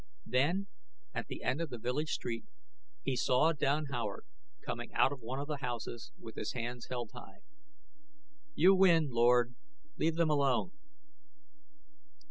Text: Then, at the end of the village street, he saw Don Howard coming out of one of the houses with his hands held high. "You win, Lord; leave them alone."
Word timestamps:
Then, 0.25 0.65
at 1.13 1.27
the 1.27 1.43
end 1.43 1.61
of 1.61 1.69
the 1.69 1.77
village 1.77 2.09
street, 2.13 2.45
he 3.03 3.15
saw 3.15 3.53
Don 3.53 3.85
Howard 3.91 4.25
coming 4.65 4.91
out 4.95 5.11
of 5.11 5.21
one 5.21 5.39
of 5.39 5.47
the 5.47 5.57
houses 5.57 6.11
with 6.17 6.33
his 6.33 6.53
hands 6.53 6.87
held 6.87 7.11
high. 7.13 7.41
"You 8.55 8.73
win, 8.73 9.09
Lord; 9.11 9.53
leave 9.97 10.15
them 10.15 10.31
alone." 10.31 10.71